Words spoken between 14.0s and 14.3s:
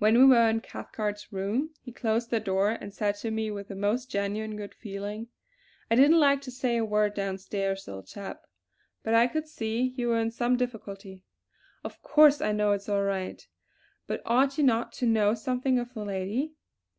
but